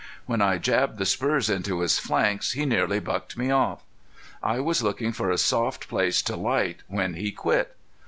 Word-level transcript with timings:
When 0.25 0.41
I 0.41 0.57
jabbed 0.57 0.97
the 0.97 1.05
spurs 1.05 1.47
into 1.47 1.81
his 1.81 1.99
flanks 1.99 2.53
he 2.53 2.65
nearly 2.65 2.99
bucked 2.99 3.37
me 3.37 3.51
off. 3.51 3.83
I 4.41 4.59
was 4.59 4.81
looking 4.81 5.11
for 5.11 5.29
a 5.29 5.37
soft 5.37 5.87
place 5.87 6.23
to 6.23 6.35
light 6.35 6.79
when 6.87 7.13
he 7.13 7.31
quit. 7.31 7.75